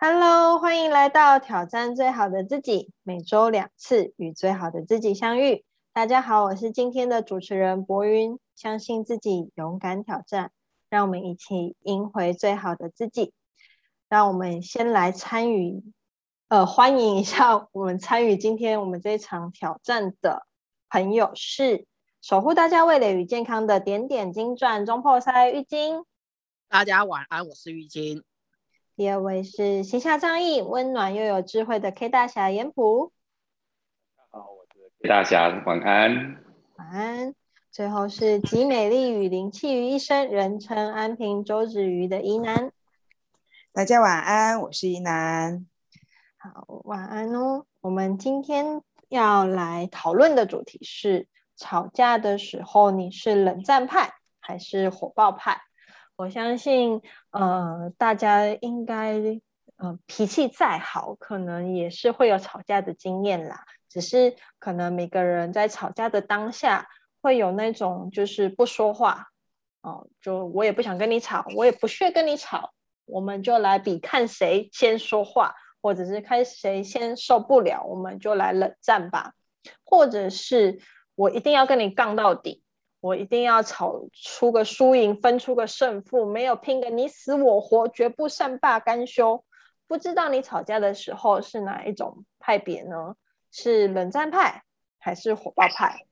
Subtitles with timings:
[0.00, 5.64] Hello，欢迎来到挑战最好的自己，每周两次与最好的自己相遇。
[5.92, 8.38] 大家好，我是今天的主持人博云。
[8.54, 10.52] 相信自己，勇敢挑战，
[10.88, 13.32] 让我们一起赢回最好的自己。
[14.08, 15.82] 让我们先来参与，
[16.46, 20.46] 呃，欢迎一下我们参与今天我们这场挑战的
[20.88, 21.88] 朋友是
[22.22, 26.04] 守护大家味蕾与健康的点点金钻中破塞浴巾。
[26.68, 28.22] 大家晚安，我是浴巾。
[28.98, 33.12] 第二位是形象仗义、温暖又有智慧的 K 大侠严普。
[34.32, 36.44] 好，我是 K 大侠，晚安。
[36.74, 37.34] 晚安。
[37.70, 42.72] 最后是集美丽与灵气于一身，人称安平周子瑜的宜南。
[43.72, 45.64] 大家晚安，我是宜南。
[46.36, 47.66] 好，晚安哦。
[47.80, 55.60] 我们今天要来讨论的主题是：吵架的时候，你是冷战派还是火爆派？
[56.16, 57.00] 我相信，
[57.30, 59.14] 呃，大家应该，
[59.76, 63.64] 呃，脾气再好，可能也是会有吵架的经验啦。
[63.88, 66.88] 只是可能每个人在吵架的当下，
[67.20, 69.28] 会有那种就是不说话，
[69.82, 72.72] 哦，就我也不想跟你吵，我也不屑跟你吵，
[73.06, 79.32] 我们就来比看谁先说话，或者是看谁先受不了，我们就来冷战吧。
[79.84, 80.80] 或者是
[81.14, 82.62] 我一定要跟你杠到底。
[83.00, 89.44] 我一定要吵出个输赢，分出个胜负，没有拼个你死我活，绝不善罢甘休。
[89.86, 93.14] 不知道你吵架的时候是哪一种派别呢？
[93.50, 94.64] 是冷战派
[94.98, 96.06] 还是火爆派？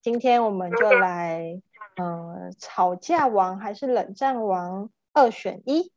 [0.00, 1.60] 今天我们就来，
[1.96, 5.92] 嗯，吵架王还是冷战王，二选一。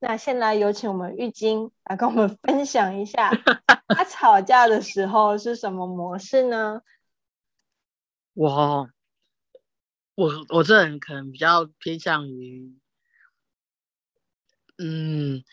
[0.00, 3.30] 那先来有请我们玉晶来跟我们分享一下，
[3.88, 6.82] 他吵架的时候是什么模式呢？
[8.34, 8.90] 我。
[10.18, 12.76] 我我这人可能比较偏向于，
[14.76, 15.44] 嗯，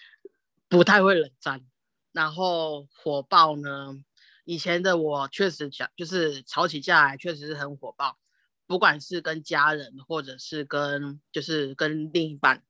[0.68, 1.64] 不太会冷战，
[2.12, 4.04] 然后火爆呢。
[4.44, 8.18] 以前的我确实讲，就是吵起架来确实是很火爆，
[8.66, 12.64] 不管是跟家人或者是跟就是跟另一半，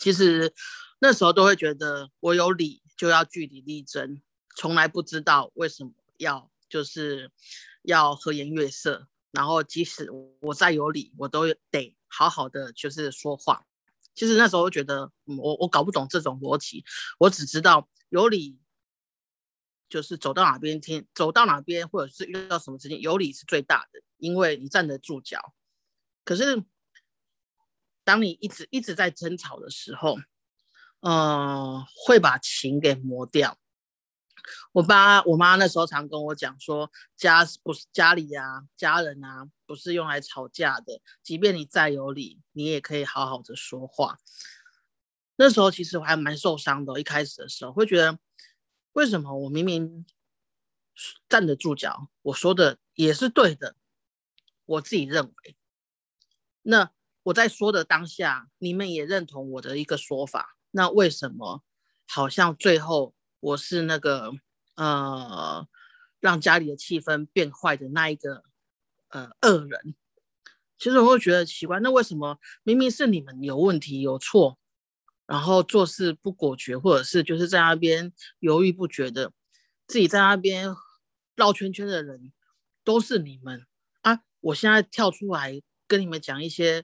[0.00, 0.52] 其实
[0.98, 4.20] 那时候都会觉得我有理就要据理力争，
[4.56, 7.30] 从来不知道为什么要就是
[7.82, 9.06] 要和颜悦色。
[9.36, 10.08] 然后，即使
[10.40, 13.66] 我再有理，我都得好好的就是说话。
[14.14, 16.82] 其实那时候觉得，我我搞不懂这种逻辑，
[17.18, 18.58] 我只知道有理
[19.90, 25.52] 就是走到哪边听，走到哪边或者是遇到什么事情，有理是最大的，因为你站得住脚。
[26.24, 26.64] 可是，
[28.04, 30.16] 当你一直一直在争吵的时候，
[31.00, 33.58] 嗯，会把情给磨掉。
[34.72, 41.00] 我爸我妈那时候常跟我讲说，家不是家里啊，家人啊，不是用来吵架的。
[41.22, 44.18] 即便你再有理，你也可以好好的说话。
[45.36, 48.18] 那时候其实我还蛮受伤的，一开始的时候会觉得，
[48.92, 50.06] 为什么我明明
[51.28, 53.76] 站得住脚，我说的也是对的，
[54.64, 55.56] 我自己认为，
[56.62, 56.90] 那
[57.24, 61.64] 我在说的当下，你们也认同我的一个说法，那为什么
[62.06, 63.15] 好像最后？
[63.46, 64.32] 我是那个
[64.74, 65.68] 呃，
[66.18, 68.42] 让家里的气氛变坏的那一个
[69.10, 69.94] 呃恶人。
[70.76, 74.58] 其实我会觉得奇怪，那为什么明明是你们有问题有错，
[75.26, 79.32] 然后做事不果决，或者是就是在那边犹豫不决的，
[79.86, 80.74] 自己在那边
[81.36, 82.32] 绕圈圈的人
[82.82, 83.64] 都是你们
[84.02, 84.22] 啊？
[84.40, 86.82] 我现在跳出来跟你们讲一些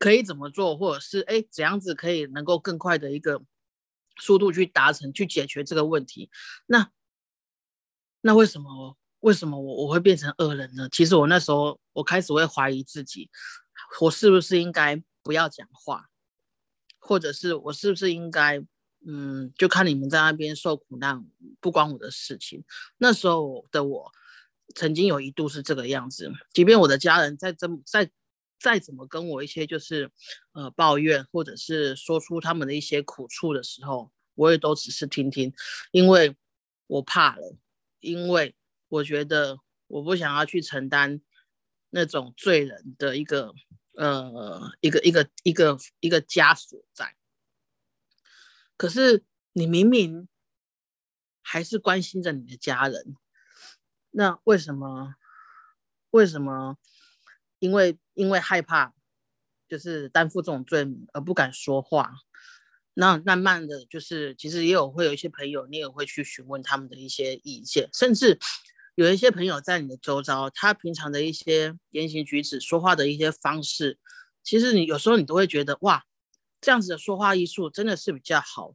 [0.00, 3.42] 可以怎么做，或者是哎怎样子可以能够更快的一个。
[4.16, 6.30] 速度去达成去解决这个问题，
[6.66, 6.90] 那
[8.20, 10.88] 那为什么为什么我我会变成恶人呢？
[10.90, 13.30] 其实我那时候我开始会怀疑自己，
[14.00, 16.08] 我是不是应该不要讲话，
[16.98, 18.64] 或者是我是不是应该
[19.06, 21.24] 嗯，就看你们在那边受苦难
[21.60, 22.64] 不关我的事情。
[22.98, 24.12] 那时候的我
[24.74, 28.10] 曾经有一度是这个样子，即便我的家人在这在。
[28.64, 30.10] 再怎么跟我一些就是
[30.52, 35.52] 呃抱怨，或者是说出他们的一些苦处的时候，我也都只是听听，
[35.92, 36.34] 因为
[36.86, 37.58] 我怕了，
[38.00, 38.54] 因为
[38.88, 41.20] 我觉得我不想要去承担
[41.90, 43.52] 那种罪人的一个
[43.92, 47.14] 呃一个一个一个一个枷锁在。
[48.78, 50.26] 可是你明明
[51.42, 53.14] 还是关心着你的家人，
[54.12, 55.16] 那为什么
[56.12, 56.78] 为什么？
[57.64, 58.92] 因为因为害怕，
[59.66, 62.12] 就是担负这种罪名而不敢说话。
[62.92, 68.38] 那慢慢的就是，其实也有会有一些朋友，你也会去询问他们的一些意见，甚至
[68.96, 73.98] 有一些朋友在你的周遭，他平常的一些言行举止、说话的一些方式，
[74.42, 76.04] 其实你有时候你都会觉得哇，
[76.60, 78.74] 这样子的说话艺术真的是比较好，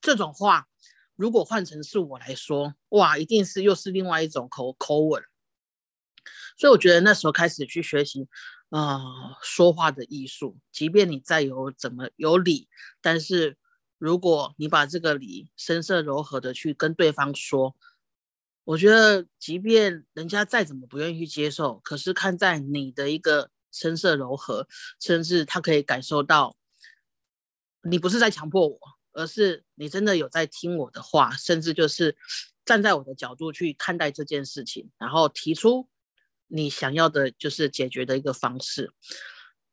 [0.00, 0.68] 这种话，
[1.16, 5.20] 如果换成是我来说，哇，一定是又是另外一种口口吻。
[6.56, 8.26] 所以我觉得那时候开始去学习
[8.70, 9.00] 啊
[9.42, 12.68] 说话的艺术，即便你再有怎么有理，
[13.00, 13.56] 但是
[13.98, 17.76] 如果你把这个理声色柔和的去跟对方说，
[18.64, 24.68] 我觉得即便人家再怎么不愿意去接受，可是看在你的一个声色柔和，
[25.00, 26.56] 甚至他可以感受到
[27.82, 28.78] 你不是在强迫我，
[29.12, 32.16] 而是你真的有在听我的话，甚至就是
[32.64, 35.88] 站在我的角度去看待这件事情，然后提出。
[36.54, 38.92] 你想要的就是解决的一个方式。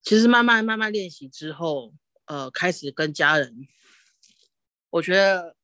[0.01, 1.93] 其实慢慢慢慢练习之后，
[2.23, 3.67] 呃，开始跟家人，
[4.89, 5.57] 我觉得，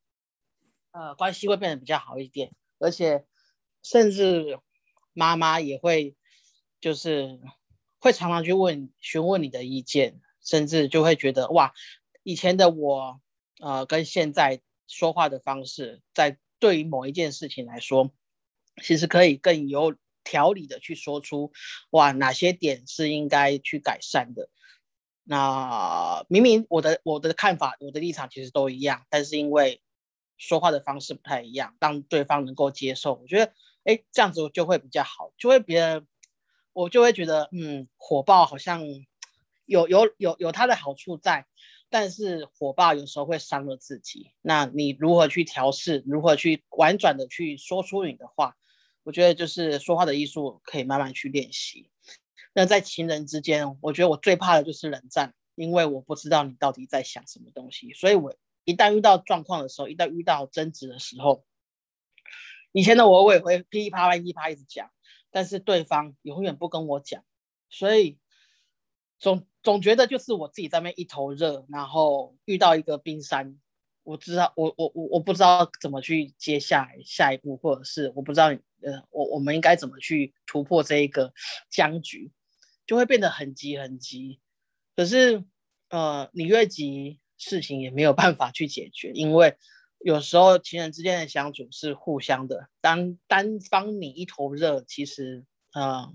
[0.92, 3.26] 呃，关系会变得比较好一点，而且
[3.82, 4.60] 甚至
[5.14, 6.18] 妈妈也会，
[6.82, 7.40] 就是
[7.98, 11.74] 会常常去问询问你的意见，甚至就会觉得哇，
[12.24, 13.22] 以前的我，
[13.62, 18.12] 呃，跟现在说话的方式，在对于某一件事情来说，
[18.84, 19.96] 其实可以更有。
[20.26, 21.54] 条理的去说出，
[21.92, 24.50] 哇，哪些点是应该去改善的？
[25.24, 29.82] 那明明我的我的看法、我的立场其实都一样，但是因为
[30.38, 33.54] 说话的方式不太一样，让对方能够接受，我觉得，
[33.86, 36.06] 哎，这样子就会比较好，就会别人
[36.74, 38.84] 我就会觉得，嗯，火爆好像
[39.66, 41.48] 有有有有它的好处在，
[41.90, 44.32] 但是火爆有时候会伤了自己。
[44.42, 46.04] 那你如何去调试？
[46.06, 48.56] 如何去婉转的去说出你的话？
[49.06, 51.92] 我觉得就是说话的艺术可以慢慢去练习。
[52.54, 57.94] 那在情人之间，我觉得我最怕的就是冷战，因为我不知道你到底在想什么东西。
[57.94, 61.46] 所以我一旦遇到状况的时候，一旦遇到争执的时候，
[62.72, 64.90] 以前的我我也会噼里啪啦、噼里啪一直讲，
[65.30, 67.24] 但是对方永远不跟我讲，
[67.70, 68.18] 所以
[69.20, 73.60] 总总觉得就是我自己在那一头热，然后遇到一个冰山。
[74.06, 78.50] 我知道，我我我我不知道怎么去接下来下一步，或者是我不知道，
[78.82, 81.34] 呃，我我们应该怎么去突破这一个
[81.72, 82.32] 僵局，
[82.86, 84.40] 就会变得很急很急。
[84.96, 85.44] 可是，
[85.90, 89.58] 呃，你越急，事情也没有办法去解决，因为
[90.00, 95.44] 有时候情人之间的相处是互相的，当单方你一头热，其实
[95.74, 96.14] 呃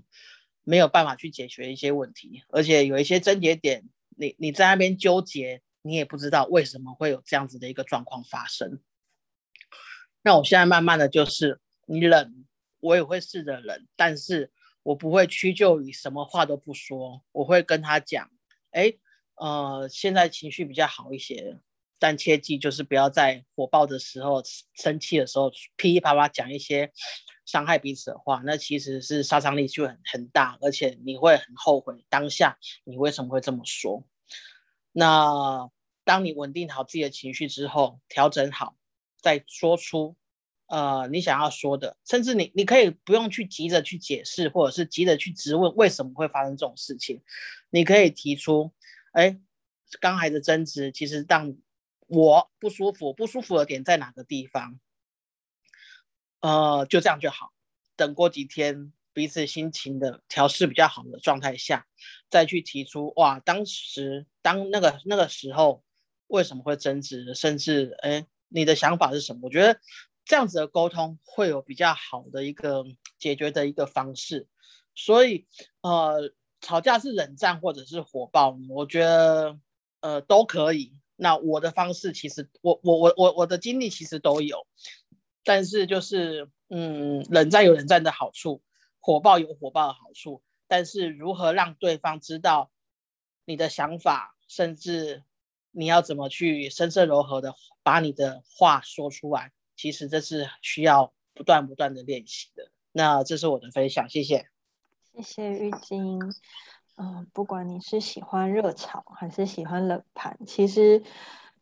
[0.63, 3.83] 没有办法去解决一些问题，而且有一些症结点，
[4.15, 5.61] 你你在那边纠结。
[5.81, 8.79] 你也不知道为什么会有这样子的一个状况发生。
[10.23, 12.45] 那我现在慢慢的就是，你冷，
[12.79, 14.51] 我也会试着冷，但是
[14.83, 18.29] 我不会屈就于什么话都不说，我会跟他讲，
[18.69, 18.93] 哎，
[19.35, 21.59] 呃，现在情绪比较好一些，
[21.97, 24.43] 但切记就是不要在火爆的时候、
[24.75, 26.91] 生气的时候噼里啪啦讲一些
[27.45, 34.07] 伤害彼此的话，那其实是杀伤力就很很大，而且你会很后悔当下你为什么会这么说。
[34.91, 35.69] 那
[36.03, 38.75] 当你稳定好自己的情绪之后，调整好，
[39.21, 40.15] 再说出，
[40.67, 47.21] 呃，你想要说的，甚至你你可以不用去急着去解释，或者是急着去质问为什么会发生这种事情，
[47.69, 48.71] 你可以提出，
[49.13, 49.39] 哎，
[49.99, 51.55] 刚才的争执其实让
[52.07, 54.79] 我不舒服，不舒服的点在哪个地方？
[56.41, 57.53] 呃，就这样就好，
[57.95, 58.91] 等过几天。
[59.13, 61.85] 彼此心情的调试比较好的状态下，
[62.29, 65.83] 再去提出哇，当时当那个那个时候
[66.27, 69.41] 为什么会争执，甚至哎，你的想法是什么？
[69.43, 69.79] 我觉得
[70.23, 72.85] 这样子的沟通会有比较好的一个
[73.19, 74.47] 解决的一个方式。
[74.95, 75.45] 所以
[75.81, 79.57] 呃，吵架是冷战或者是火爆，我觉得
[80.01, 80.93] 呃都可以。
[81.15, 84.65] 那我的方式其实我我我我我的经历其实都有，
[85.43, 88.61] 但是就是嗯，冷战有冷战的好处。
[89.01, 92.69] 火爆有火爆的好处，但是如何让对方知道
[93.45, 95.23] 你的想法，甚至
[95.71, 102.71] 你要怎么去声色柔和的把你的话说出来，其实这是需要不断不断的练习的。
[102.91, 104.45] 那这是我的分享，谢谢。
[105.15, 106.19] 谢谢玉晶。
[106.95, 111.01] 嗯，不管你是喜欢热炒还是喜欢冷盘，其实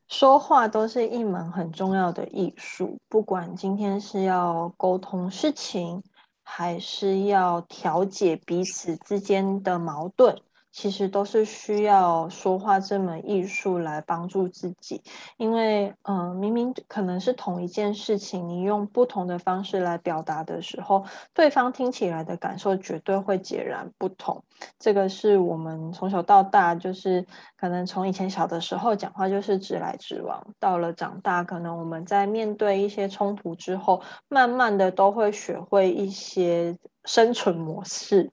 [0.10, 3.00] 说话都是一门很重要的艺术。
[3.08, 6.04] 不管今天是要沟通事情。
[6.52, 10.42] 还是要调解彼此之间的矛盾。
[10.72, 15.02] 其实都是需要说话这门艺术来帮助自己，
[15.38, 24.44] 因为嗯，明明可能是同一件事情，你用不同的方式来表达的时候，对方听起来的感受绝对会截然不同。
[24.78, 27.26] 这个是我们从小到大，就是
[27.58, 38.32] 可能从以前小的时候讲话就是直来直往，到了长大，可能我们在面对一些冲突之后，慢慢的都会学会一些生存模式，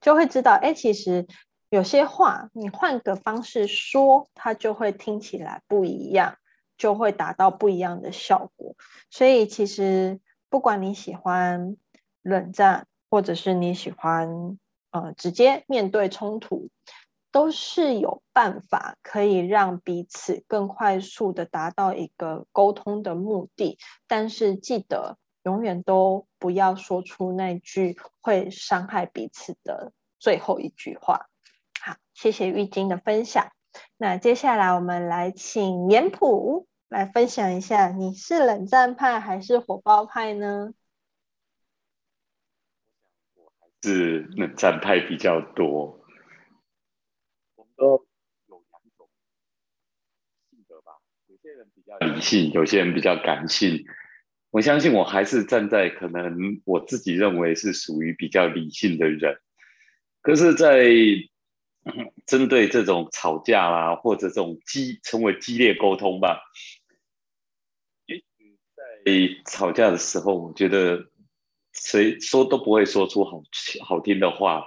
[0.00, 1.26] 就会知道，哎，其实。
[1.68, 6.36] 有些话你换个方式说，它就会听起来不一样。
[6.78, 8.76] 就会达到不一样的效果。
[9.08, 10.20] 所以其实
[10.50, 11.78] 不管你喜欢
[12.20, 14.58] 冷战，或者是你喜欢
[14.90, 16.68] 呃直接面对冲突，
[17.32, 23.78] 都是有办法可以让彼此更快速的达到一个沟通的目的。
[24.06, 31.30] 但是记得永远都不要说出那句会伤害彼此的最后一句话。
[32.16, 33.52] 谢谢玉晶的分享。
[33.98, 40.72] 那接下来我们来请年普来分享一下，你是冷战派还是火爆派呢？
[43.34, 46.00] 我还是冷战派比较多。
[47.56, 47.86] 我们都
[48.48, 49.10] 有两种
[50.48, 50.92] 性格吧，
[51.26, 53.84] 有些人比较理性，有些人比较感性。
[54.48, 59.38] 我相信我还是站在可能我自己认为是属于比较理性的人，
[60.22, 60.82] 可是，在
[62.26, 66.40] 针对这种吵架啦，或者这种激称为激烈沟通吧，
[69.04, 69.12] 在
[69.46, 71.06] 吵架的时候，我觉得
[71.72, 73.42] 谁说都不会说出好
[73.84, 74.66] 好听的话。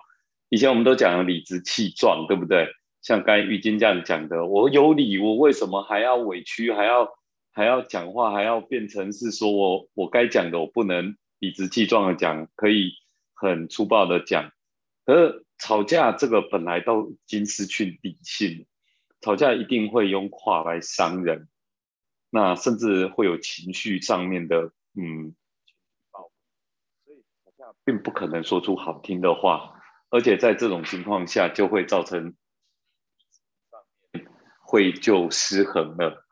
[0.49, 2.67] 以前我们都讲理直气壮，对不对？
[3.01, 7.07] 像刚才玉金这样讲的，我有理，我为什么还要委屈，还要
[7.51, 12.93] 还要讲话，还要变成是说我我该讲的，我不能理直气壮的讲，可以
[13.35, 14.51] 很粗暴的讲，
[15.09, 15.45] 可是。
[15.61, 18.65] 吵架这个本来都已经失去理性，
[19.19, 21.49] 吵架一定会用话来伤人，
[22.29, 25.35] 那甚至会有情绪上面的嗯，
[27.03, 32.33] 所以吵架并不可能说出好听的话，而且在这种情况下就会造成
[34.61, 36.25] 会就失衡了。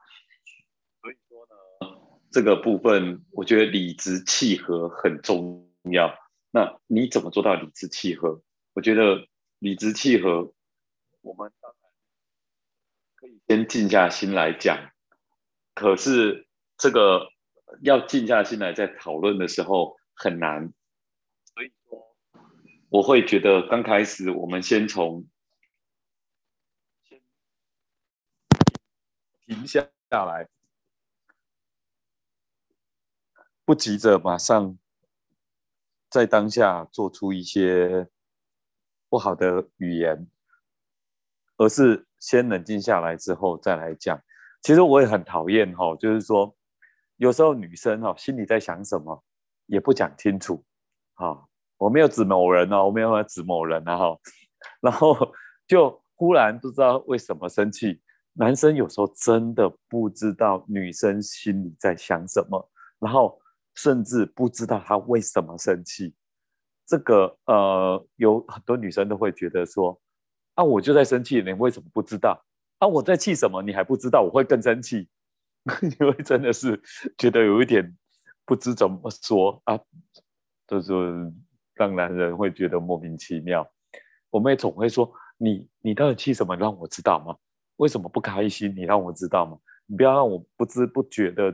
[1.02, 2.00] 所以说呢，
[2.32, 6.18] 这个部分我觉得理直气和很重要。
[6.52, 8.42] 那你怎么做到理直气和？
[8.78, 10.54] 我觉得理直气和，
[11.22, 11.52] 我们
[13.16, 14.92] 可以先静下心来讲。
[15.74, 17.28] 可是这个
[17.82, 20.72] 要静下心来再讨论的时候很难，
[21.56, 22.16] 所以说
[22.90, 25.28] 我会觉得刚开始我们先从
[27.10, 27.20] 先
[29.48, 30.48] 停下下来，
[33.66, 34.78] 不急着马上
[36.12, 38.08] 在当下做出一些。
[39.10, 40.28] 不好的语言，
[41.58, 44.20] 而是先冷静下来之后再来讲。
[44.62, 46.56] 其实我也很讨厌哈，就是说
[47.18, 49.24] 有时候女生哈心里在想什么
[49.68, 50.64] 也不讲清楚。
[51.14, 51.48] 哈，
[51.78, 54.18] 我没有指某人哦，我没有指某人啊哈。
[54.82, 55.16] 然后
[55.68, 58.02] 就忽然不知道为什么生气。
[58.34, 63.40] 男生有时候真的不知道女生心里在想什么，然后
[63.74, 66.14] 甚至不知道他为什么生气。
[66.88, 70.00] 这个呃，有很多女生都会觉得说，
[70.56, 72.42] 啊，我就在生气，你为什么不知道？
[72.80, 74.22] 啊，我在气什么，你还不知道？
[74.22, 75.08] 我会更生气，
[76.00, 76.82] 因为真的是
[77.18, 77.96] 觉得有一点
[78.46, 79.78] 不知怎么说啊，
[80.66, 80.94] 就是
[81.76, 83.70] 让男人会觉得莫名其妙。
[84.30, 86.56] 我们也总会说，你你到底气什么？
[86.56, 87.36] 让我知道吗？
[87.78, 88.74] 为什么不开心？
[88.74, 89.58] 你让我知道吗？
[89.86, 91.54] 你不要让我不知不觉的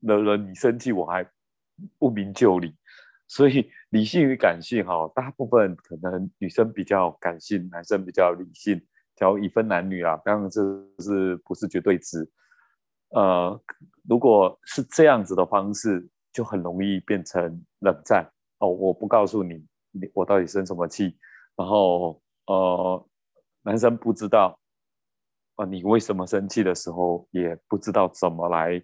[0.00, 1.28] 惹了你生气，我还
[1.98, 2.74] 不明就里。
[3.32, 8.78] 所以理性与感性，哈，大部分可能女生比较感性，男生比较理性，
[9.20, 10.60] 要一分男女啊，当然这
[10.98, 12.30] 是不是绝对值？
[13.14, 13.58] 呃，
[14.06, 18.68] 如果是这样子的方式，就很容易变成冷战哦。
[18.68, 21.16] 我不告诉你，你我到底生什么气，
[21.56, 23.08] 然后呃，
[23.62, 24.60] 男生不知道
[25.54, 28.82] 啊，你为什么生气的时候，也不知道怎么来，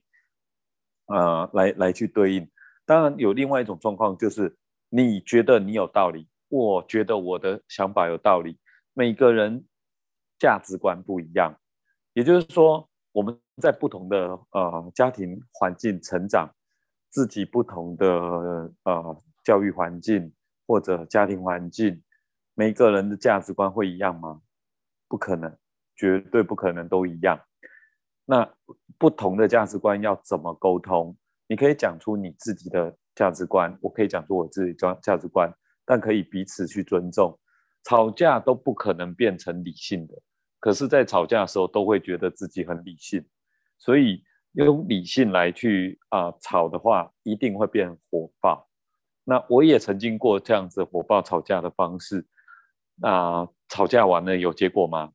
[1.08, 2.50] 呃，来来去对应。
[2.88, 4.56] 当然有另外一种状况，就是
[4.88, 8.58] 你觉得你有道理，我觉得我的想法有道理。
[8.94, 9.62] 每个人
[10.38, 11.54] 价值观不一样，
[12.14, 16.48] 也就是说，我们在不同的呃家庭环境成长，
[17.10, 18.08] 自己不同的
[18.84, 20.32] 呃教育环境
[20.66, 22.02] 或者家庭环境，
[22.54, 24.40] 每个人的价值观会一样吗？
[25.08, 25.54] 不可能，
[25.94, 27.38] 绝对不可能都一样。
[28.24, 28.50] 那
[28.96, 31.14] 不同的价值观要怎么沟通？
[31.48, 35.50] 你可以讲出你自己的价值观，我可以讲出我自己价价值观，
[35.84, 37.36] 但可以彼此去尊重。
[37.84, 40.14] 吵架都不可能变成理性的，
[40.60, 43.24] 可是，在吵架的时候都会觉得自己很理性，
[43.78, 48.68] 所以用理性来去啊吵的话，一定会变火爆。
[49.24, 52.26] 那我也曾经过这样子火爆吵架的方式，
[52.96, 55.12] 那吵架完了有结果吗？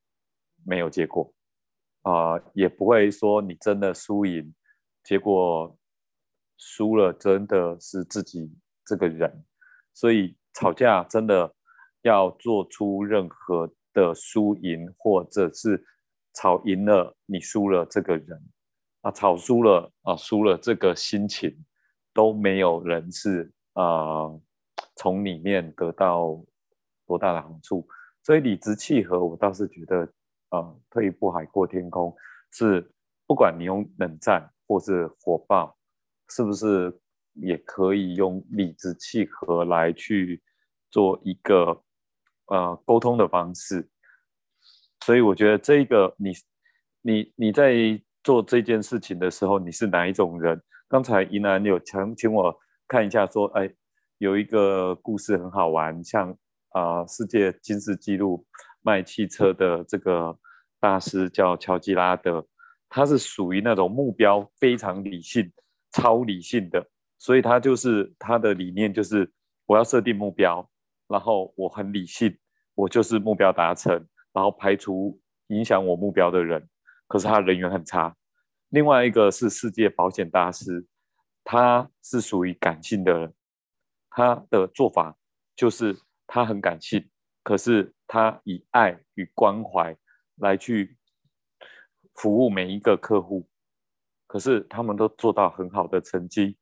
[0.66, 1.32] 没有结果
[2.02, 4.52] 啊，也不会说你真的输赢，
[5.04, 5.78] 结果。
[6.58, 8.52] 输了真的是自己
[8.86, 9.46] 这个人，
[9.94, 11.54] 所以吵架真的
[12.02, 15.84] 要做出任何的输赢，或者是
[16.34, 18.42] 吵赢了你输了这个人，
[19.02, 21.66] 啊，吵输了啊，输了，这个心情
[22.14, 24.32] 都没有人是啊
[24.96, 26.44] 从里面得到
[27.06, 27.88] 多大的好处。
[28.22, 30.08] 所以理直气和，我倒是觉得
[30.50, 32.16] 啊，退一步海阔天空
[32.52, 32.90] 是
[33.28, 35.76] 不管你用冷战或是火爆，
[36.36, 36.92] 是不是
[37.34, 40.42] 也可以用理直气和来去
[40.90, 41.84] 做一个
[42.48, 43.88] 呃沟通的方式。
[45.06, 46.32] 所以我觉得这个你
[47.02, 50.60] 你你在做这件事情的时候，你是哪一种人？
[50.88, 53.72] 刚才宜南有请请我看一下，说哎，
[54.18, 56.36] 有一个故事很好玩，像
[56.70, 58.44] 啊世界金氏纪录
[58.82, 60.36] 卖汽车的这个
[60.80, 62.48] 大师叫乔吉拉德，
[62.90, 65.52] 他是属于那种目标非常理性、
[65.94, 66.86] 超理性的，
[67.18, 69.32] 所以他就是他的理念就是
[69.66, 70.70] 我要设定目标，
[71.08, 72.38] 然后我很理性，
[72.76, 73.94] 我就是目标达成，
[74.34, 76.68] 然后排除影响我目标的人。
[77.08, 78.16] 可是他人缘很差。
[78.70, 80.86] 另外一个是世界保险大师，
[81.44, 83.34] 他是属于感性的人，
[84.10, 85.16] 他的做法
[85.56, 85.96] 就是
[86.26, 87.08] 他很感性，
[87.44, 89.96] 可是他以爱与关怀
[90.38, 90.98] 来去
[92.16, 93.48] 服务每一个客户，
[94.34, 96.58] 可是他们都做到很好的成绩。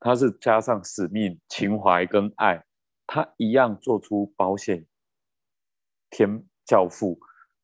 [0.00, 2.60] 他是加上使命、情怀跟爱，
[3.06, 4.84] 他一样做出保险
[6.10, 7.16] 天教父。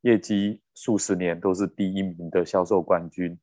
[0.03, 3.37] 业绩数十年都是第一名的销售冠军，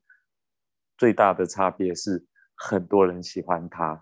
[0.98, 4.02] 最大的差别是很多人喜欢他。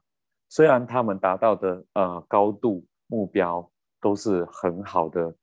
[0.50, 3.68] 虽然他们达到的呃高度目标
[4.00, 5.36] 都是很好的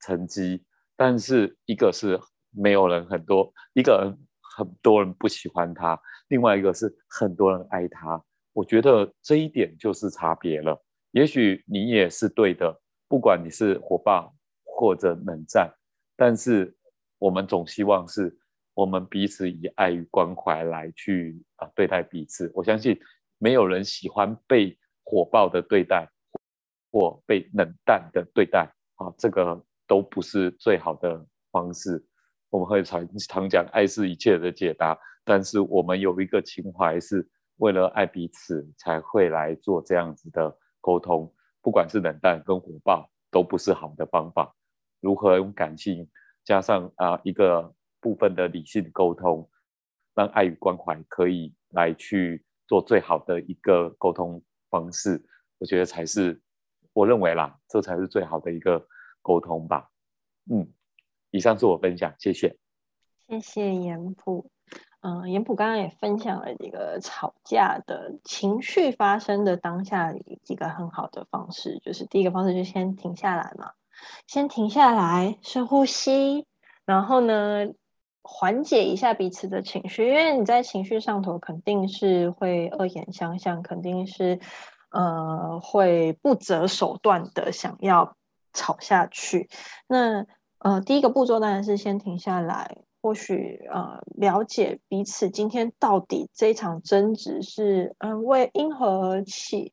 [0.00, 0.62] 成绩，
[0.94, 2.20] 但是一个是
[2.50, 4.27] 没有人很多，一个人
[4.58, 5.96] 很多人不喜欢他，
[6.30, 8.20] 另外一个是很多人爱他。
[8.52, 10.76] 我觉得这一点就是差别了。
[11.12, 14.34] 也许你也是对的，不管你是火爆
[14.64, 15.72] 或者冷战。
[16.16, 16.76] 但是
[17.18, 18.36] 我们总希望是
[18.74, 22.50] 我们彼此以爱与关怀来去啊对待彼此。
[22.52, 22.98] 我相信
[23.38, 26.10] 没有人喜欢被火爆的对待
[26.90, 32.04] 或被冷淡的对待啊，这个都不是最好的方式。
[32.50, 41.32] 我们会常常讲爱是一切的解答，但是我们有一个情怀，是为了爱彼此才会来做这样子的沟通。
[41.60, 44.54] 不管是冷淡跟火爆，都不是好的方法。
[45.00, 46.08] 如何用感性
[46.44, 49.48] 加上啊一个部分的理性沟通，
[50.14, 55.22] 让爱与关怀可以来去做最好的一个沟通方式，
[55.58, 56.40] 我觉得才是
[56.92, 58.82] 我认为啦，这才是最好的一个
[59.20, 59.90] 沟通吧。
[60.50, 60.66] 嗯，
[61.30, 62.56] 以上是我分享，谢谢。
[63.28, 64.50] 谢谢严普。
[65.00, 70.12] 嗯，严普刚刚也分享了几个吵架的情绪发生的当下
[70.42, 73.70] 几个很好的方式，就是第一个方式就先停下来嘛。
[74.26, 76.46] 先停下来，深呼吸，
[76.84, 77.66] 然后呢，
[78.22, 80.08] 缓解一下彼此的情绪。
[80.08, 84.40] 因为你在情绪上头，肯定是会恶言相向，肯定是
[84.90, 88.16] 呃会不择手段的想要
[88.52, 89.48] 吵下去。
[89.86, 90.26] 那
[90.58, 99.72] 呃，第一个步骤当然是先停下来，或许呃了解彼此今天到底这场争执是嗯为因何而起，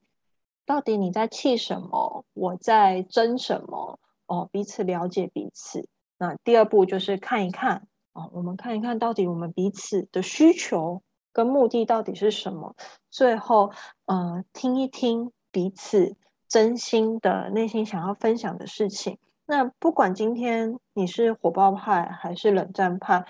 [0.65, 3.99] 到底你在气什么，我在争什么。
[4.27, 5.87] 哦，彼此了解彼此。
[6.17, 12.75] 那第二步就是看一看哦，我们看一看到底我们彼此的需求跟目的到底是什么。
[13.11, 13.71] 最后，
[14.05, 16.15] 呃，听一听彼此
[16.47, 19.19] 真心的内心想要分享的事情。
[19.45, 23.25] 那不管今天你是火爆派还是冷战派，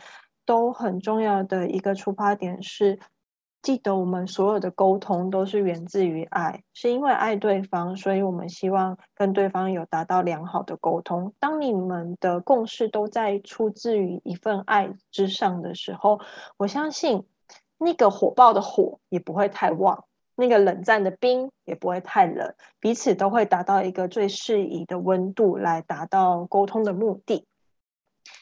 [0.46, 3.00] 都很重要的一个出发点是。
[3.62, 11.34] 记得我们所有的沟通都是源自于爱，是因为爱对方，所以我们希望跟对方有达到良好的沟通。
[11.40, 16.20] 当你们的共识都在出自于一份爱之上的时候，
[16.58, 17.26] 我相信
[17.80, 27.48] 那个火爆的火也不会太旺，那个冷战的冰也不会太冷，彼此都会达到一个最适宜的温度来达到沟通的目的。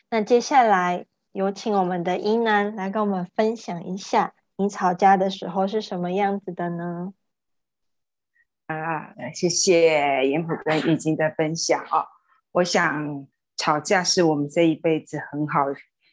[0.09, 4.33] 那接下来有请我们的伊南来跟我们分享一下。
[4.55, 7.13] 你吵架的时候是什么样子的呢？
[8.67, 12.05] 啊，谢谢严普跟玉晶的分享啊！
[12.51, 13.27] 我想
[13.57, 15.65] 吵架是我们这一辈子很好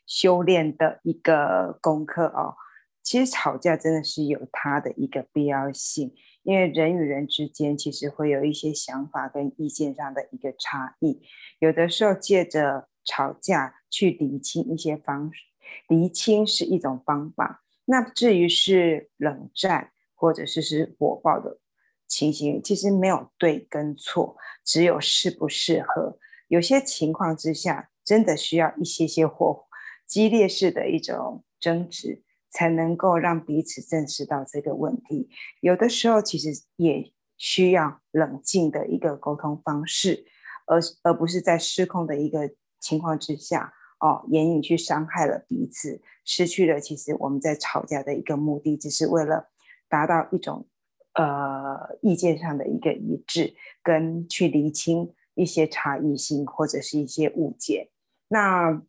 [0.07, 2.57] 修炼的一个功课哦。
[3.03, 11.21] 其实吵架真的是有它的一个必要性，因为人与人之间其实会有一些想法跟意见上的一个差异，
[11.59, 15.43] 有的时候借着吵架去理清一些方式，
[15.89, 17.65] 厘清是一种方法。
[17.87, 21.59] 那至于是冷战或者是是火爆的
[22.07, 26.19] 情形，其实没有对跟错，只有适不适合。
[26.49, 29.67] 有些情况之下，真的需要一些些火
[30.07, 35.31] 激烈式的一种争执，才能够让彼此正视到这个问题。
[35.61, 40.27] 有的时候其实也需要冷静的一个沟通方式，
[40.67, 49.51] 而而不是在失控的一个情况之下，哦，言语去伤害了彼此，失去了其实我们在吵架的一个目的，只是为了
[49.89, 50.67] 达到一种
[51.15, 57.91] 呃意见上的一个一致，跟去厘清一些差异性或者是一些误解。
[58.29, 58.83] 那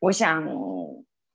[0.00, 0.46] 我想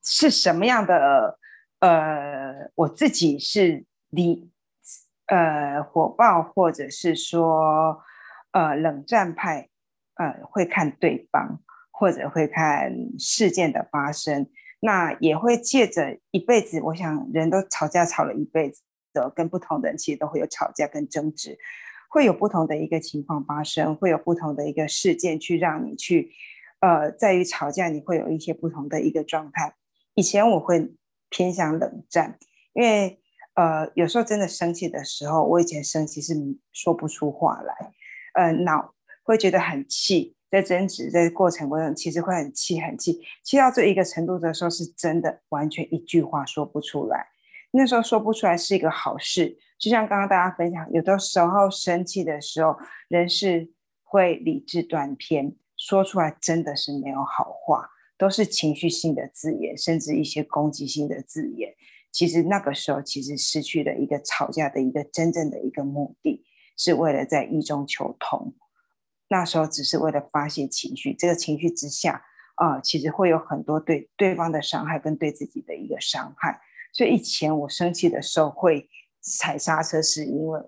[0.03, 1.37] 是什么样的？
[1.79, 4.51] 呃，我自己是理
[5.25, 7.99] 呃火爆，或者是说
[8.51, 9.67] 呃冷战派，
[10.13, 11.59] 呃会看对方，
[11.89, 14.47] 或者会看事件的发生，
[14.81, 21.57] 那也会借着一辈子，我想人都吵架吵了一辈子的，跟不同的人其实都会有吵架跟争执，
[22.11, 26.31] 会有不同的一个情况发生，会有不同的一个事件去让你去。
[26.79, 29.73] 呃，在于吵架，你会有一些不同的一个状态。
[30.15, 30.91] 以前我会
[31.29, 32.37] 偏向冷战，
[32.73, 33.19] 因为
[33.53, 36.33] 呃，有时候真的生气的时候，我以前生气是
[36.71, 37.91] 说不出话来，
[38.33, 38.93] 呃，脑
[39.23, 47.27] 会觉得很气，在争执在过程过程，其实会很气很气，气到这一个程度的时候，是真的完全一句话说不出来。
[47.71, 53.71] 那时候说不出来是一个好事，就像刚刚大家分享，有的时候生气的时候，人是
[54.03, 55.55] 会理智断片。
[55.77, 57.89] 说出来真的是没有好话，
[58.21, 61.73] 都是情绪性的字眼，甚至一些攻击性的字眼。
[62.11, 66.45] 其实那个时候，其实失去了一个吵架的一个真正的一个目的，
[66.77, 68.53] 是为了在意中求同。
[69.27, 72.23] 那时候只是为了发泄情绪，这个情绪之下
[72.57, 76.61] 啊，其实会有很多对对方的伤害跟对自己的一个伤害。
[76.93, 78.87] 所以以前我生气的时候会
[79.19, 80.61] 踩刹车，是因为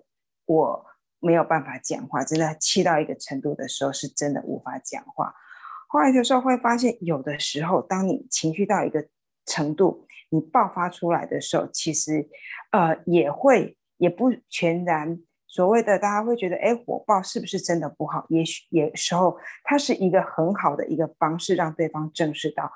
[0.46, 0.86] 我。
[1.20, 5.34] 没有办法讲话，真的气到一个程度的时候，是真的无法讲话。
[5.94, 9.06] 后来的时候会发现，有的时候，当你情绪到一个
[9.46, 12.28] 程度，你爆发出来的时候，其实，
[12.72, 18.26] 呃，也会也不全然所谓的大家会觉得，哎，火爆是不是真的不好？
[18.28, 22.72] 也许有时候它是一个很好的一个方式，让对方正视到，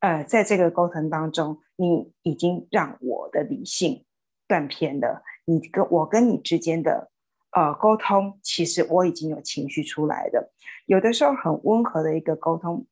[0.00, 4.04] 呃，在这个沟通当中，你已经让我的理性
[4.46, 7.10] 断片了，你跟我跟你之间的。
[7.58, 10.52] 呃，沟通其实我已经有情绪出来的，
[10.86, 12.86] 有的时候很温和的一个沟通，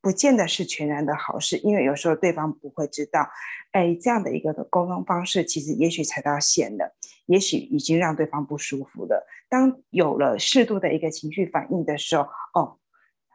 [0.00, 3.28] 不见得是全然的好事，因为有时候对方不会知道，
[3.72, 6.94] 哎，这样的一个沟通方式，其实也许踩到线了，
[7.26, 9.26] 也许已经让对方不舒服了。
[9.48, 12.78] 当有了适度的一个情绪反应的时候，哦。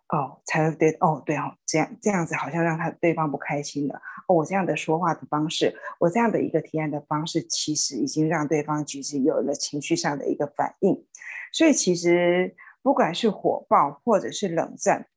[0.10, 3.96] 哦，才会对哦，对哦，这样这样子好像让他对方不开心了。
[4.28, 11.06] 哦，我这样的说话的方式，我这样的一个提案的方式，其实已经让对方其实有了情绪上的一个反应。
[11.52, 15.08] 所以其实不管是火爆或者是冷战，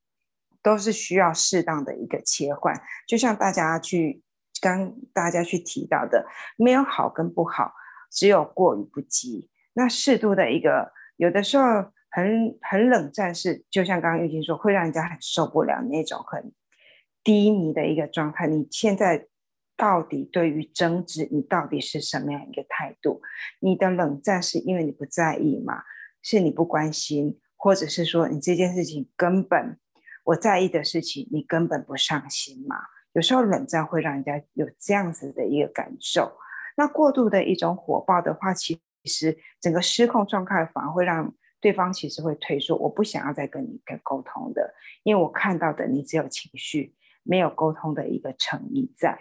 [0.60, 2.74] 都是需要适当的一个切换。
[3.06, 4.22] 就像大家去
[4.60, 6.26] 刚大家去提到的，
[6.56, 7.72] 没有好跟不好，
[8.10, 9.48] 只有过与不及。
[9.74, 11.92] 那适度的一个，有的时候。
[12.10, 16.52] 很很冷战是，就像刚刚玉晶说，会让人家很受不了那种很
[17.22, 18.48] 低迷的一个状态。
[18.48, 19.28] 你现在
[19.76, 23.22] 到底对于争执，你到底是什么样一个态度？
[23.60, 25.84] 你的冷战是因为你不在意吗？
[26.20, 29.78] 是你不关心，或者是说你这件事情根本
[30.24, 32.76] 我在意的事情，你根本不上心嘛？
[33.12, 36.32] 有时候冷战会让人家有这样子的一个感受。
[36.76, 41.32] 那过度的一种火爆的话，其实整个失控状态反而会让。
[41.60, 49.18] 对方其实会退缩，我不想要再跟你跟沟通的，因为我看到的你只有情绪，没有沟通的一个诚意在。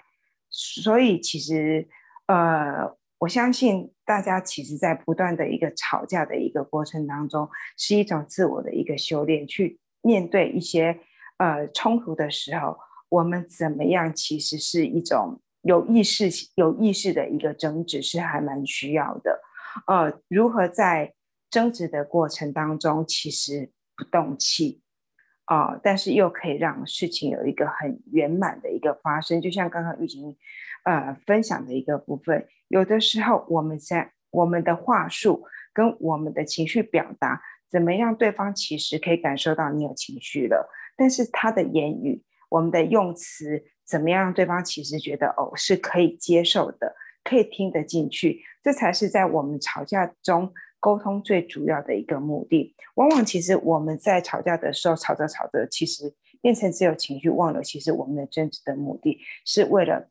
[0.49, 1.88] 所以其实，
[2.28, 7.47] 呃，我相信大家其实，在不断的一个吵架的一个过程当中，
[7.78, 10.97] 是一种自我的一个修炼，去面对一些
[11.38, 12.78] 呃冲突的时候，
[13.10, 19.41] 我们怎么样，其实是一种有意识、有意识的一个争执，是还蛮需要的。
[19.86, 21.13] 呃，如何在
[21.50, 24.82] 争执的过程当中，其实不动气
[25.46, 29.42] 啊，但是又可以让事情有一个很圆满的一个发生。
[29.42, 30.38] 就像刚刚玉琴
[30.86, 50.54] 呃分享的一个部分，有的时候我们在我们的话术跟我们的情绪表达，怎么样对方其实可以感受到你有情绪了，但是他的言语，我们的用词怎么样让对方其实觉得哦是可以接受的，可以听得进去，这才是在我们吵架中。
[50.80, 60.10] 沟通最主要的一个目的，往往其实我们在吵架的时候，吵着吵着，其实变成只有情绪，忘了其实我们的争执的目的是为了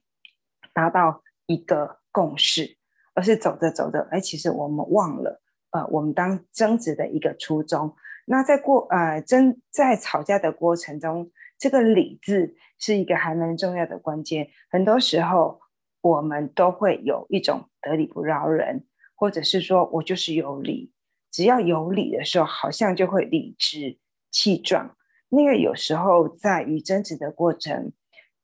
[0.75, 2.77] 达到一个共识，
[3.15, 7.95] 而是走着走着，哎，其实我们忘了，呃，我们当争执的一个初衷。
[8.27, 14.51] 那在过呃争在吵架的过程中，这个理智是一个还蛮重要的关键。
[14.71, 15.61] 很多时候，
[16.03, 18.85] 我们都会有一种得理不饶人，
[19.19, 20.93] 或者是说我就是有理，
[21.33, 23.99] 只要有理的时候，好像就会理直
[24.31, 24.97] 气壮。
[25.29, 27.93] 那个有时候在与争执的过程，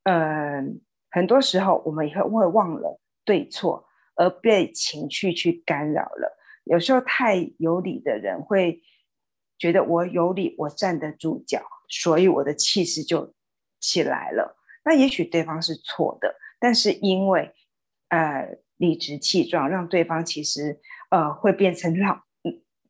[0.02, 6.36] 嗯，很多时候我们也会会忘了对错，而被情绪去干扰了。
[6.64, 8.82] 有时候太有理的人会
[9.56, 13.32] 觉得我有理，我站得住脚，所以我的气势就
[13.78, 14.56] 起来了。
[14.84, 17.54] 那也许对方是错的，但是因为
[18.08, 22.24] 呃理直气壮，让对方其实呃会变成恼，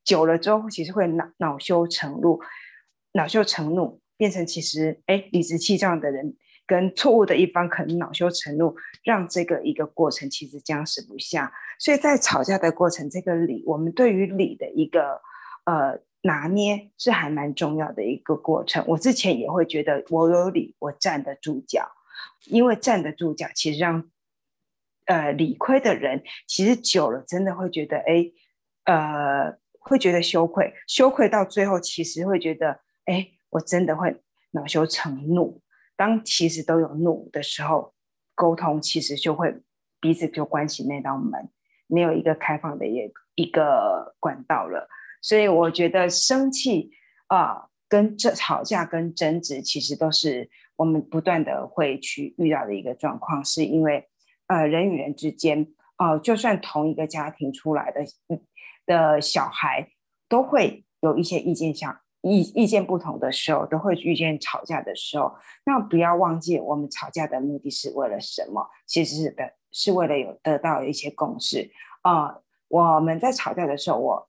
[0.05, 2.41] 久了之后其实会恼恼羞成怒。
[3.17, 6.35] 恼羞成怒，变成其实哎理直气壮的人，
[6.67, 11.53] 跟错误的一方可能恼羞成怒，让这个一个过程其实僵持不下。
[11.79, 15.21] 所以在吵架的过程，这个理，我们对于理的一个
[15.65, 18.85] 呃拿捏是还蛮重要的一个过程。
[18.89, 21.89] 我之前也会觉得我有理，我站得住脚，
[22.47, 24.11] 因为站得住脚，其实让
[25.07, 28.31] 呃理亏的人，其实久了真的会觉得哎
[28.85, 32.81] 呃会觉得羞愧，羞愧到最后其实会觉得。
[33.07, 35.61] 哎，我真的会恼羞成怒。
[35.95, 37.93] 当其实都有怒的时候，
[38.35, 39.55] 沟通其实就会
[40.01, 41.51] 彼此就关起那道门，
[41.87, 44.89] 没有一个开放的一一个管道了。
[45.21, 46.93] 所以我觉得生气
[47.27, 54.09] 啊，跟这吵架跟争执，其实都是我们不断的会去遇到的一个状况，是因为
[54.55, 55.67] 呃人与人之间
[55.99, 58.05] 哦，就算同一个家庭出来的
[58.87, 59.89] 的小孩，
[60.29, 62.01] 都会有一些意见相。
[62.27, 65.35] 意意见不同的时候，都会遇见吵架的时候。
[65.67, 68.67] 那不要忘记，我们吵架的目的是为了什么？
[68.87, 72.39] 其实是的，是为了有得到一些共识啊。
[72.69, 74.29] 我们在吵架的时候，我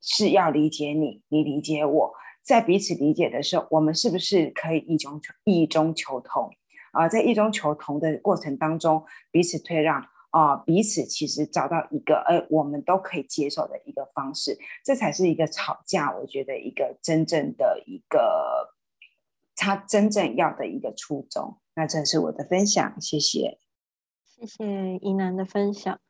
[0.00, 6.48] 是要理解你，你理解我，在彼此理解的时候，我们是不是可以以中以中求同
[6.94, 7.08] 啊？
[7.08, 10.06] 在意中求同的过程当中，彼此退让。
[10.30, 18.74] 啊，彼此其实找到一个，呃，我们都可以接受的一个方式，这才是一个吵架，我觉得一个真正的一个
[19.54, 21.60] 他真正要的一个初衷。
[21.76, 23.60] 那这是我的分享，谢谢，
[24.24, 26.00] 谢谢怡南的分享。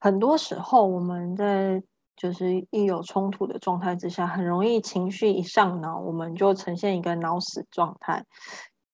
[0.00, 1.82] 很多时候我们在
[2.16, 8.24] 就是一有冲突的状态之下，很容易情绪一上脑，我们就呈现一个脑死状态，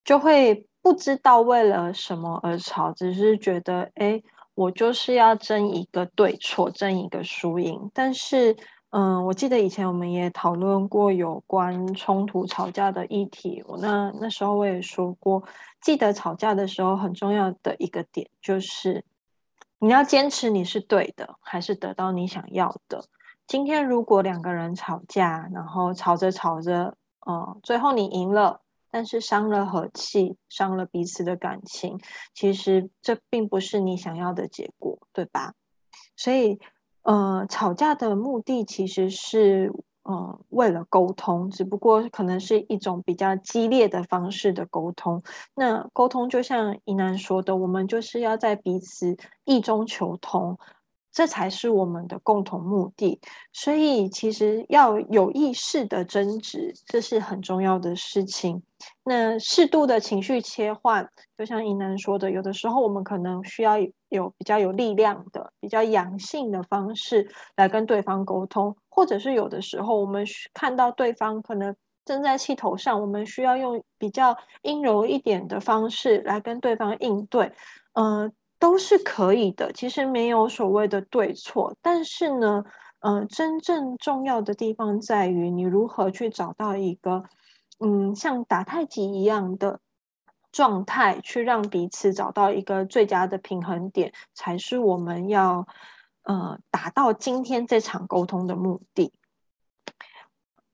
[0.02, 4.22] 就会不知道为了什么而吵，只是觉得哎。
[4.56, 7.90] 我就是要争一个对错，争一个输赢。
[7.92, 8.56] 但是，
[8.90, 13.64] 嗯，我记得以前我们也讨论过有关冲突、吵架的议题。
[13.66, 15.42] 我那那时候我也说过，
[15.80, 19.04] 记得吵架的时候很重要的一个点就是，
[19.80, 23.02] 你要坚持你是对的，还是得到你想要的。
[23.48, 28.60] 今天如果两个人吵架，然后吵着吵着，嗯，最后你赢了。
[28.94, 31.98] 但是伤了和气，伤了彼此的感情，
[32.32, 35.54] 其实这并不是你想要的结果，对吧？
[36.16, 36.60] 所以，
[37.02, 39.72] 呃，吵架的目的其实是，
[40.04, 45.24] 呃，为了沟通，只不过可能是一种比较激烈的方式的沟通。
[45.56, 50.56] 那沟通就像怡南说的，我们就是要在彼此意中求同。
[51.14, 53.20] 这才是我们的共同目的，
[53.52, 58.60] 所以其实要有意识的争执，这是很重要的事情。
[59.04, 63.76] 那适度的情绪切换，就像尹南说的，有的时候我们可能需要
[64.08, 77.52] 有比较有力量的、比较阳性的方式来跟对方沟通，或者是有的时候我们看到对方可能正在气头上，我们需要用比较阴柔一点的方式来跟对方应对，
[77.92, 78.32] 嗯。
[78.64, 82.64] 都是可以的，其实没有所谓的对错，但是呢，
[83.00, 87.24] 嗯，真正重要的地方在于你如何去找到一个，
[87.80, 89.80] 嗯，像打太极一样的
[90.50, 95.66] 状态，去让彼此找到一个最佳的平衡点，才是我们要，
[96.22, 99.12] 呃，达到今天这场沟通的目的。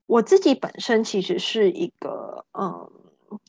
[0.06, 2.88] 我自己本身其实是一个，嗯，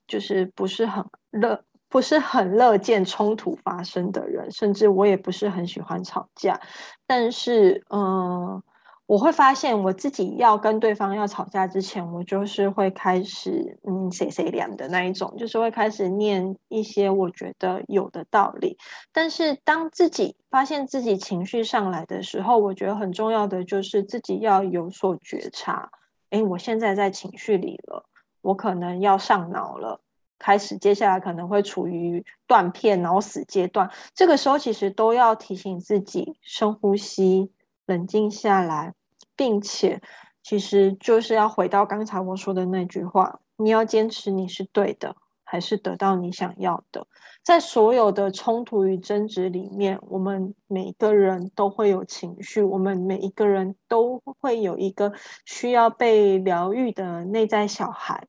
[0.08, 1.64] 就是不是很乐。
[1.92, 6.60] 不是很乐见冲突发生的人，甚至我也不是很喜欢吵架。
[7.06, 8.64] 但是，嗯，
[9.06, 18.78] 我会发现我自己要跟对方要吵架之前，我就是会开始，嗯，谁谁凉的那一种，就是会开始念一些我觉得有的道理。
[19.12, 25.92] 但是，当自己发现自己情绪上来的时候，我觉得很重要的就是自己要有所觉察。
[26.30, 28.06] 哎，我现在在情绪里了，
[28.42, 30.00] 我可能要上脑了。
[30.42, 33.92] 开始，接下来可能会处于断片、脑死阶段。
[34.16, 37.52] 这个时候，其实都要提醒自己深呼吸，
[37.86, 38.96] 冷静下来，
[39.36, 40.02] 并且，
[40.42, 47.06] 其实就是要回到刚才我说的那句话：你要坚持你是对的，还是得到你想要的？
[47.44, 55.14] 在所有的冲突与争执里面，我们每个人都会有情绪，我们每一个人都会有一个
[55.46, 58.28] 需要被疗愈的内在小孩。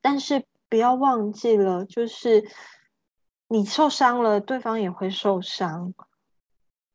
[0.00, 2.44] 但是不要忘记了，就是
[3.48, 5.94] 你受伤了，对方也会受伤。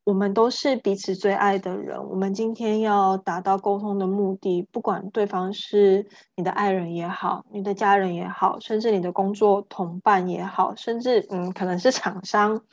[0.06, 2.04] 我们都是彼此最爱的人。
[2.10, 12.64] 我们今天要达到沟通的目的，不管对方是你的爱人也好，你的家人也好，甚至你的工作同伴也好，甚至嗯，可能是厂商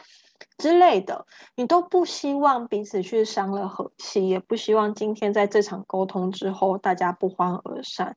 [0.56, 8.16] 之类的，你都不希望彼此去伤了和气，也不希望今天在这场沟通之后大家不欢而散。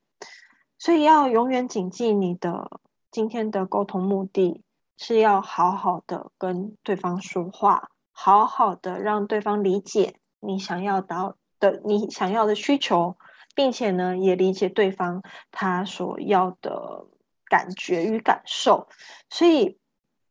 [0.80, 4.62] 所以要永远谨记，你的今天的沟通目的
[4.96, 7.90] 是要好好的跟对方说话。
[8.12, 13.16] 好好的让对方理解你想要到的你想要的需求，
[13.54, 17.06] 并且呢，也理解对方他所要的
[17.44, 18.88] 感觉与感受。
[19.28, 19.78] 所以，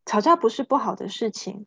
[0.04, 1.66] 吵架不是不好的事情。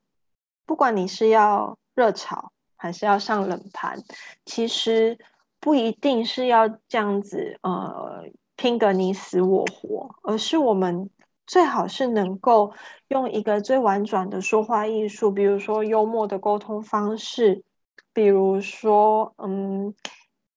[0.65, 4.01] 不管你是要热吵还是要上冷盘，
[4.45, 5.17] 其实
[5.59, 11.09] 不一定是要这样子呃拼个你死我活，而是我们。
[11.45, 12.71] 最好是能够
[13.09, 17.65] 用一个最婉转的说话艺术，比如说幽默的沟通方式，
[18.13, 19.93] 比如说嗯，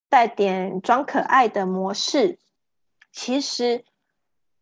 [0.08, 2.38] 带点装可爱的模式。
[3.10, 3.84] 其实，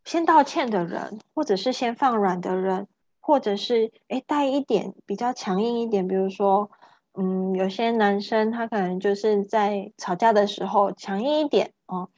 [0.02, 2.88] 先道歉的人，或者是先放软的人，
[3.20, 6.70] 或者是哎带一点比较强硬一点，比如说
[7.12, 12.08] 嗯，有些男生他可能就是在吵架的时候强硬一点哦。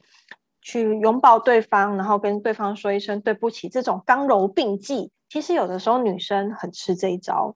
[0.67, 7.55] 去拥抱对方，然后跟对方说一声对不起，这种刚柔并济，其实有的时候女生很吃这一招。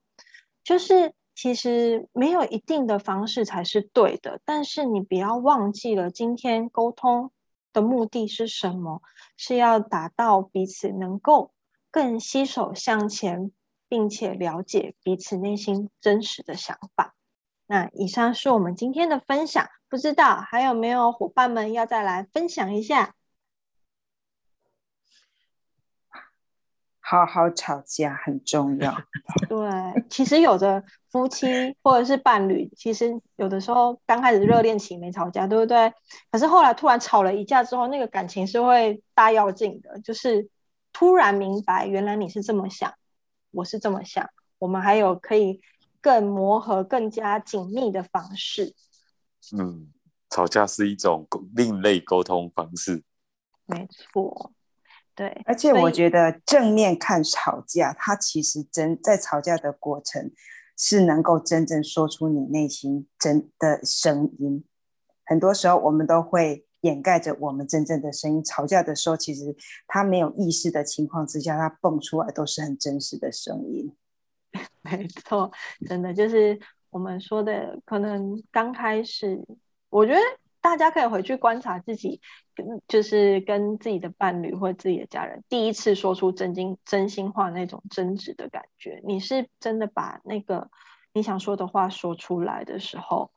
[0.64, 7.34] 就是其实没有一定的方式才是对的，但是你不要忘记了，今天沟通
[7.74, 9.02] 的目的是什么？
[9.36, 11.52] 是要达到彼此能够
[11.92, 13.52] 更携手向前，
[13.90, 17.14] 并且了解彼此内心真实的想法。
[17.72, 19.66] 那以上是我们今天的分享。
[19.88, 23.16] 不知道还有没有伙伴们要再来分享一下？
[27.00, 28.94] 好好吵架很重要。
[29.48, 31.48] 对，其实有的夫妻
[31.82, 35.94] 或者是伴侣，其实有的时候刚开始热恋期没吵架，对不对？
[36.30, 40.50] 可是后来突然吵了一架之后，那个感情是会大要进的，就是
[40.92, 42.94] 突然明白原来你是这么想，
[43.52, 44.30] 我是这么想，
[44.60, 45.62] 我们还有可以
[46.02, 48.74] 更磨合、更加紧密的方式。
[49.58, 49.92] 嗯，
[50.30, 53.04] 吵架是一种另类沟通方式，
[53.66, 54.52] 没错，
[55.16, 55.42] 对。
[55.46, 60.32] 而且我觉得正面看吵架，它其实真在吵架的过程
[60.78, 64.64] 是能够真正说出你内心真的声音。
[65.26, 68.44] 很多时候我们都会掩盖着我们真正的声音。
[68.44, 69.56] 吵架的时候，其实
[69.88, 73.96] 他没有意识的情况之下，他蹦出来都是很真实的声音。
[74.82, 75.52] 没错，
[75.88, 76.60] 真的就是。
[76.92, 79.40] 我们说的可能刚开始，
[79.90, 80.20] 我觉得
[80.60, 82.20] 大家可以回去观察自己，
[82.86, 89.02] 就是跟自己的伴侣或自己的家人第一次说出真心真心话那种争执的感觉。
[89.06, 90.70] 你是真的把那个
[91.14, 93.32] 你想说的话说出来的时候，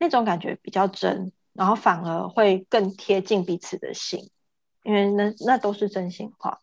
[0.00, 4.28] 那种感觉比较真，然后反而会更贴近彼此的心，
[4.82, 6.58] 因为那那都是真心话。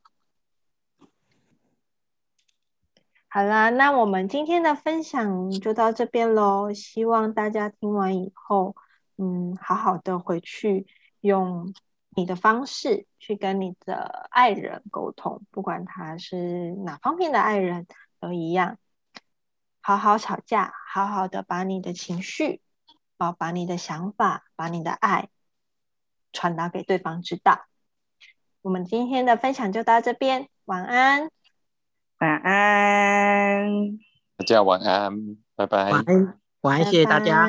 [3.32, 6.74] 好啦，那我们今天的分享就到这边喽。
[6.74, 8.76] 希望大家听完以后，
[9.18, 10.88] 嗯，好好的回去
[11.20, 11.72] 用
[12.10, 17.86] 你的方式去跟你的爱人沟通，不管他是哪方面的爱人，
[18.20, 18.80] 都一样。
[19.80, 22.62] 好好吵架，好好的把你的情绪，
[23.18, 25.30] 啊，把你的想法，把你的爱
[26.34, 27.68] 传达给对方知道。
[28.64, 31.30] 我们今天的分享就到这边，晚安。
[32.20, 33.98] 晚安，
[34.36, 35.90] 大家晚安，拜拜。
[35.92, 37.48] 晚安，晚安，谢谢大家。